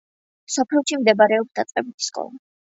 სოფელში 0.53 0.99
მდებარეობს 1.03 1.55
დაწყებითი 1.61 2.11
სკოლა. 2.11 2.37